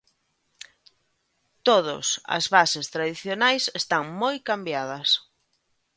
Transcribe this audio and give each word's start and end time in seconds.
Todos 1.67 2.05
as 2.37 2.45
bases 2.55 2.85
tradicionais 2.95 3.63
están 3.81 4.05
moi 4.21 4.35
cambiadas. 4.49 5.09